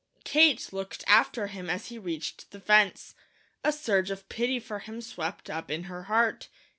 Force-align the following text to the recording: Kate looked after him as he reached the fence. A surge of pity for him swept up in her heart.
Kate 0.23 0.73
looked 0.73 1.03
after 1.05 1.45
him 1.45 1.69
as 1.69 1.89
he 1.89 1.99
reached 1.99 2.49
the 2.49 2.59
fence. 2.59 3.13
A 3.63 3.71
surge 3.71 4.09
of 4.09 4.27
pity 4.29 4.59
for 4.59 4.79
him 4.79 4.99
swept 4.99 5.47
up 5.47 5.69
in 5.69 5.83
her 5.83 6.05
heart. 6.05 6.47